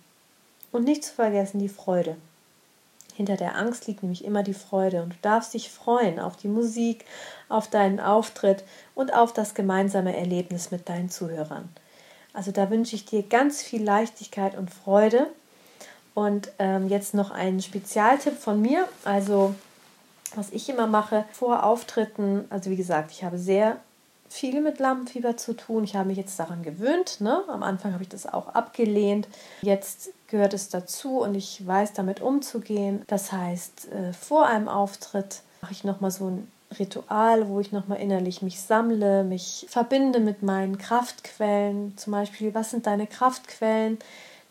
Und 0.73 0.83
nicht 0.83 1.05
zu 1.05 1.15
vergessen 1.15 1.61
die 1.61 1.69
Freude. 1.69 2.17
Hinter 3.15 3.37
der 3.37 3.55
Angst 3.55 3.87
liegt 3.87 4.03
nämlich 4.03 4.25
immer 4.25 4.43
die 4.43 4.53
Freude 4.53 5.05
und 5.05 5.11
du 5.11 5.17
darfst 5.23 5.55
dich 5.55 5.71
freuen 5.71 6.19
auf 6.19 6.37
die 6.37 6.49
Musik, 6.49 7.05
auf 7.49 7.71
deinen 7.71 8.01
Auftritt 8.01 8.65
und 8.97 9.15
auf 9.15 9.33
das 9.33 9.55
gemeinsame 9.55 10.17
Erlebnis 10.17 10.73
mit 10.73 10.89
deinen 10.89 11.09
Zuhörern. 11.09 11.69
Also 12.33 12.51
da 12.51 12.69
wünsche 12.69 12.97
ich 12.97 13.05
dir 13.05 13.23
ganz 13.23 13.63
viel 13.63 13.85
Leichtigkeit 13.85 14.59
und 14.59 14.75
Freude. 14.75 15.29
Und 16.15 16.51
ähm, 16.59 16.89
jetzt 16.89 17.15
noch 17.15 17.31
ein 17.31 17.63
Spezialtipp 17.63 18.37
von 18.37 18.61
mir. 18.61 18.89
Also 19.05 19.55
was 20.37 20.51
ich 20.51 20.69
immer 20.69 20.87
mache 20.87 21.25
vor 21.33 21.65
Auftritten, 21.65 22.45
also 22.51 22.71
wie 22.71 22.77
gesagt, 22.77 23.11
ich 23.11 23.25
habe 23.25 23.39
sehr 23.39 23.79
viel 24.29 24.61
mit 24.61 24.81
Lampenfieber 24.81 25.37
zu 25.37 25.55
tun. 25.55 25.85
Ich 25.85 25.95
habe 25.95 26.09
mich 26.09 26.19
jetzt 26.19 26.39
daran 26.41 26.63
gewöhnt. 26.65 27.21
Ne? 27.21 27.45
Am 27.47 27.63
Anfang 27.63 27.93
habe 27.93 28.03
ich 28.03 28.09
das 28.09 28.27
auch 28.27 28.49
abgelehnt. 28.49 29.29
Jetzt 29.63 30.11
gehört 30.27 30.55
es 30.55 30.69
dazu 30.69 31.21
und 31.21 31.37
ich 31.37 31.65
weiß 31.65 31.93
damit 31.93 32.21
umzugehen. 32.21 33.03
Das 33.07 33.31
heißt, 33.31 33.93
äh, 33.93 34.13
vor 34.13 34.47
einem 34.47 34.69
Auftritt 34.69 35.43
mache 35.63 35.73
ich 35.73 35.85
nochmal 35.85 36.11
so 36.11 36.31
ein 36.31 36.51
Ritual, 36.79 37.49
wo 37.49 37.61
ich 37.61 37.71
nochmal 37.71 38.01
innerlich 38.01 38.43
mich 38.43 38.61
sammle, 38.61 39.23
mich 39.23 39.67
verbinde 39.69 40.19
mit 40.19 40.43
meinen 40.43 40.79
Kraftquellen. 40.79 41.97
Zum 41.97 42.13
Beispiel, 42.13 42.55
was 42.55 42.71
sind 42.71 42.87
deine 42.87 43.07
Kraftquellen? 43.07 43.99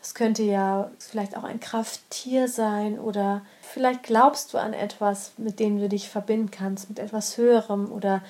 Das 0.00 0.14
könnte 0.14 0.42
ja 0.42 0.90
vielleicht 0.98 1.36
auch 1.36 1.44
ein 1.44 1.60
Krafttier 1.60 2.48
sein 2.48 2.98
oder 2.98 3.42
vielleicht 3.74 4.04
glaubst 4.04 4.54
du 4.54 4.58
an 4.58 4.72
etwas, 4.72 5.32
mit 5.36 5.58
dem 5.58 5.80
du 5.80 5.88
dich 5.88 6.08
verbinden 6.08 6.52
kannst, 6.52 6.88
mit 6.88 7.00
etwas 7.00 7.36
Höherem 7.36 7.90
oder 7.90 8.22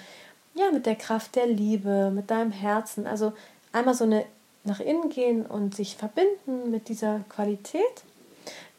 ja, 0.54 0.70
mit 0.72 0.86
der 0.86 0.96
Kraft 0.96 1.36
der 1.36 1.46
Liebe, 1.46 2.10
mit 2.10 2.30
deinem 2.30 2.50
Herzen. 2.50 3.06
Also 3.06 3.34
einmal 3.70 3.94
so 3.94 4.04
eine 4.04 4.24
nach 4.64 4.80
innen 4.80 5.10
gehen 5.10 5.44
und 5.44 5.74
sich 5.74 5.96
verbinden 5.96 6.70
mit 6.70 6.88
dieser 6.88 7.20
Qualität. 7.28 7.82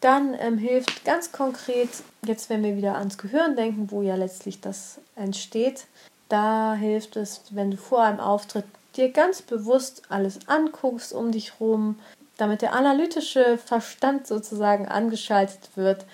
Dann 0.01 0.35
ähm, 0.39 0.57
hilft 0.57 1.05
ganz 1.05 1.31
konkret, 1.31 1.89
jetzt 2.25 2.49
wenn 2.49 2.63
wir 2.63 2.75
wieder 2.75 2.97
ans 2.97 3.19
Gehirn 3.19 3.55
denken, 3.55 3.91
wo 3.91 4.01
ja 4.01 4.15
letztlich 4.15 4.59
das 4.59 4.99
entsteht, 5.15 5.85
da 6.29 6.73
hilft 6.73 7.15
es, 7.15 7.41
wenn 7.51 7.69
du 7.69 7.77
vor 7.77 8.01
einem 8.01 8.19
Auftritt 8.19 8.65
dir 8.95 9.11
ganz 9.11 9.43
bewusst 9.43 10.01
alles 10.09 10.47
anguckst 10.47 11.13
um 11.13 11.31
dich 11.31 11.59
rum, 11.59 11.99
damit 12.37 12.63
der 12.63 12.73
analytische 12.73 13.59
Verstand 13.59 14.25
sozusagen 14.25 14.87
angeschaltet 14.87 15.69
wird 15.75 16.05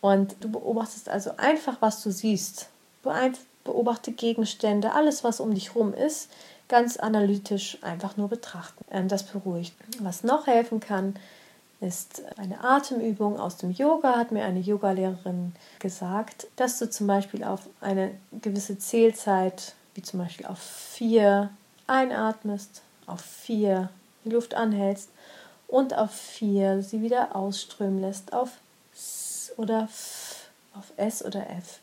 und 0.00 0.36
du 0.40 0.50
beobachtest 0.50 1.08
also 1.08 1.32
einfach, 1.36 1.76
was 1.80 2.02
du 2.02 2.10
siehst. 2.10 2.68
Beobachte 3.62 4.12
Gegenstände, 4.12 4.92
alles, 4.92 5.22
was 5.22 5.38
um 5.38 5.54
dich 5.54 5.74
rum 5.74 5.92
ist, 5.92 6.30
ganz 6.68 6.96
analytisch 6.96 7.78
einfach 7.82 8.16
nur 8.16 8.28
betrachten. 8.28 8.84
Ähm, 8.90 9.08
das 9.08 9.24
beruhigt. 9.24 9.74
Was 9.98 10.24
noch 10.24 10.46
helfen 10.46 10.80
kann, 10.80 11.14
ist 11.80 12.22
eine 12.36 12.64
Atemübung 12.64 13.38
aus 13.38 13.58
dem 13.58 13.70
Yoga, 13.70 14.16
hat 14.16 14.32
mir 14.32 14.44
eine 14.44 14.60
Yogalehrerin 14.60 15.54
gesagt, 15.78 16.46
dass 16.56 16.78
du 16.78 16.88
zum 16.88 17.06
Beispiel 17.06 17.44
auf 17.44 17.60
eine 17.80 18.12
gewisse 18.32 18.78
Zählzeit, 18.78 19.74
wie 19.94 20.02
zum 20.02 20.20
Beispiel 20.20 20.46
auf 20.46 20.58
vier, 20.58 21.50
einatmest, 21.86 22.82
auf 23.06 23.20
vier 23.20 23.90
die 24.24 24.30
Luft 24.30 24.54
anhältst 24.54 25.10
und 25.66 25.96
auf 25.96 26.10
4 26.10 26.82
sie 26.82 27.02
wieder 27.02 27.36
ausströmen 27.36 28.00
lässt 28.00 28.32
auf 28.32 28.50
S 29.50 29.58
oder 29.58 29.84
F, 29.84 30.50
auf 30.76 30.92
S 30.96 31.24
oder 31.24 31.48
F. 31.50 31.78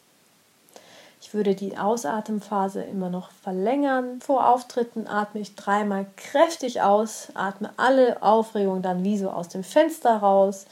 Ich 1.22 1.34
würde 1.34 1.56
die 1.56 1.78
Ausatemphase 1.78 2.84
immer 2.84 3.10
noch 3.10 3.32
verlängern. 3.32 4.22
Vor 4.22 4.48
Auftritten 4.48 5.08
atme 5.08 5.42
ich 5.42 5.56
dreimal 5.56 6.06
kräftig 6.16 6.82
aus, 6.82 7.30
atme 7.34 7.72
alle 7.78 8.22
Aufregung 8.22 8.82
dann 8.82 9.04
wie 9.04 9.18
so 9.18 9.30
aus 9.30 9.50
dem 9.50 9.64
Fenster 9.64 10.18
raus, 10.18 10.68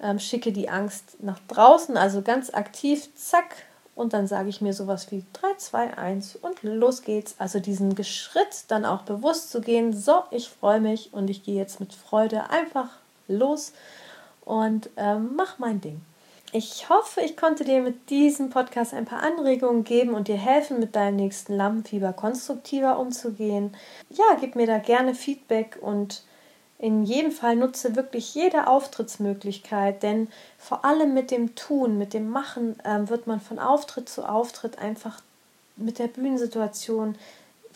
ähm, 0.00 0.18
schicke 0.18 0.52
die 0.52 0.68
Angst 0.68 1.22
nach 1.22 1.38
draußen, 1.48 1.96
also 1.96 2.22
ganz 2.22 2.52
aktiv, 2.52 3.08
zack, 3.16 3.56
und 3.94 4.12
dann 4.12 4.28
sage 4.28 4.48
ich 4.48 4.60
mir 4.60 4.74
sowas 4.74 5.10
wie 5.10 5.24
3, 5.32 5.56
2, 5.56 5.98
1 5.98 6.36
und 6.36 6.62
los 6.62 7.02
geht's. 7.02 7.34
Also 7.38 7.58
diesen 7.58 7.96
Schritt 8.04 8.64
dann 8.68 8.84
auch 8.84 9.02
bewusst 9.02 9.50
zu 9.50 9.60
gehen, 9.60 9.92
so, 9.92 10.22
ich 10.30 10.48
freue 10.48 10.80
mich 10.80 11.12
und 11.12 11.28
ich 11.28 11.42
gehe 11.42 11.56
jetzt 11.56 11.80
mit 11.80 11.92
Freude 11.92 12.50
einfach 12.50 12.90
los 13.26 13.72
und 14.44 14.88
ähm, 14.96 15.32
mach 15.34 15.58
mein 15.58 15.80
Ding. 15.80 16.00
Ich 16.52 16.88
hoffe, 16.88 17.20
ich 17.20 17.36
konnte 17.36 17.64
dir 17.64 17.82
mit 17.82 18.08
diesem 18.08 18.48
Podcast 18.48 18.94
ein 18.94 19.04
paar 19.04 19.22
Anregungen 19.22 19.84
geben 19.84 20.14
und 20.14 20.28
dir 20.28 20.38
helfen, 20.38 20.80
mit 20.80 20.96
deinem 20.96 21.16
nächsten 21.16 21.52
Lampenfieber 21.54 22.14
konstruktiver 22.14 22.98
umzugehen. 22.98 23.76
Ja, 24.08 24.24
gib 24.40 24.56
mir 24.56 24.66
da 24.66 24.78
gerne 24.78 25.14
Feedback 25.14 25.78
und 25.78 26.22
in 26.78 27.02
jedem 27.02 27.32
Fall 27.32 27.56
nutze 27.56 27.96
wirklich 27.96 28.34
jede 28.34 28.66
Auftrittsmöglichkeit, 28.66 30.02
denn 30.02 30.28
vor 30.58 30.86
allem 30.86 31.12
mit 31.12 31.30
dem 31.30 31.54
Tun, 31.54 31.98
mit 31.98 32.14
dem 32.14 32.30
Machen 32.30 32.76
ähm, 32.84 33.10
wird 33.10 33.26
man 33.26 33.40
von 33.40 33.58
Auftritt 33.58 34.08
zu 34.08 34.26
Auftritt 34.26 34.78
einfach 34.78 35.20
mit 35.76 35.98
der 35.98 36.06
Bühnensituation 36.06 37.16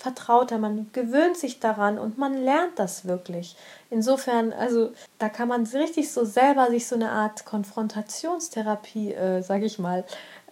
vertrauter, 0.03 0.59
man 0.59 0.91
gewöhnt 0.93 1.37
sich 1.37 1.61
daran 1.61 1.97
und 1.97 2.19
man 2.19 2.35
lernt 2.35 2.77
das 2.77 3.05
wirklich. 3.05 3.55
Insofern, 3.89 4.53
also 4.53 4.91
da 5.19 5.29
kann 5.29 5.47
man 5.47 5.65
richtig 5.65 6.11
so 6.11 6.25
selber 6.25 6.71
sich 6.71 6.89
so 6.89 6.97
eine 6.97 7.11
Art 7.11 7.45
Konfrontationstherapie, 7.45 9.15
äh, 9.15 9.43
sage 9.43 9.65
ich 9.65 9.79
mal, 9.79 10.05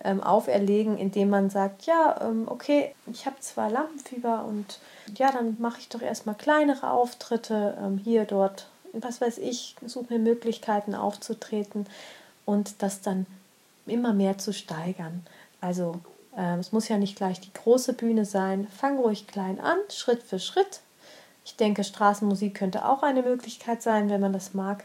ähm, 0.05 0.23
auferlegen, 0.23 0.97
indem 0.97 1.31
man 1.31 1.51
sagt, 1.51 1.83
ja, 1.87 2.21
ähm, 2.23 2.47
okay, 2.47 2.95
ich 3.13 3.27
habe 3.27 3.41
zwar 3.41 3.71
Lampenfieber 3.71 4.45
und 4.45 4.79
ja, 5.19 5.33
dann 5.33 5.57
mache 5.59 5.81
ich 5.81 5.89
doch 5.89 6.01
erstmal 6.01 6.37
kleinere 6.37 6.93
Auftritte 6.93 7.77
ähm, 7.83 7.99
hier, 7.99 8.27
dort, 8.27 8.69
was 8.93 9.21
weiß 9.21 9.39
ich, 9.39 9.75
suche 9.85 10.15
mir 10.15 10.21
Möglichkeiten 10.21 10.95
aufzutreten 10.95 11.87
und 12.47 12.83
das 12.83 13.01
dann 13.01 13.27
immer 13.87 14.13
mehr 14.13 14.39
zu 14.39 14.53
steigern. 14.53 15.27
Also 15.61 16.01
es 16.59 16.73
muss 16.73 16.89
ja 16.89 16.99
nicht 16.99 17.17
gleich 17.17 17.41
die 17.41 17.53
große 17.53 17.93
Bühne 17.93 18.25
sein. 18.25 18.67
Fang 18.69 18.99
ruhig 18.99 19.27
klein 19.27 19.61
an, 19.61 19.79
Schritt 19.91 20.23
für 20.23 20.39
Schritt. 20.39 20.81
Ich 21.45 21.57
denke, 21.57 21.85
Straßenmusik 21.85 22.55
könnte 22.55 22.87
auch 22.89 23.03
eine 23.03 23.23
Möglichkeit 23.23 23.83
sein, 23.83 24.11
wenn 24.11 24.21
man 24.21 24.33
das 24.33 24.55
mag. 24.55 24.85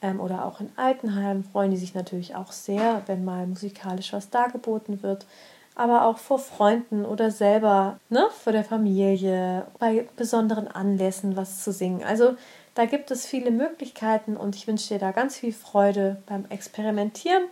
Ähm, 0.00 0.20
oder 0.20 0.44
auch 0.44 0.60
in 0.60 0.70
Altenheimen 0.76 1.44
freuen 1.44 1.70
die 1.70 1.76
sich 1.76 1.94
natürlich 1.94 2.34
auch 2.34 2.52
sehr, 2.52 3.02
wenn 3.06 3.24
mal 3.24 3.46
musikalisch 3.46 4.12
was 4.12 4.30
dargeboten 4.30 5.02
wird 5.02 5.26
aber 5.74 6.04
auch 6.04 6.18
vor 6.18 6.38
Freunden 6.38 7.04
oder 7.04 7.30
selber, 7.30 7.98
ne, 8.10 8.26
vor 8.42 8.52
der 8.52 8.64
Familie, 8.64 9.66
bei 9.78 10.06
besonderen 10.16 10.68
Anlässen 10.68 11.36
was 11.36 11.62
zu 11.64 11.72
singen. 11.72 12.02
Also 12.04 12.36
da 12.74 12.84
gibt 12.84 13.10
es 13.10 13.26
viele 13.26 13.50
Möglichkeiten 13.50 14.36
und 14.36 14.54
ich 14.54 14.66
wünsche 14.66 14.88
dir 14.88 15.00
da 15.00 15.12
ganz 15.12 15.36
viel 15.36 15.52
Freude 15.52 16.22
beim 16.26 16.44
Experimentieren. 16.48 17.44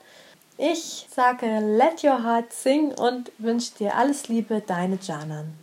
Ich 0.62 1.06
sage 1.08 1.46
Let 1.46 2.04
Your 2.04 2.22
Heart 2.22 2.52
Sing 2.52 2.92
und 2.92 3.32
wünsche 3.38 3.72
dir 3.78 3.96
alles 3.96 4.28
Liebe, 4.28 4.60
deine 4.60 4.98
Janan. 5.00 5.54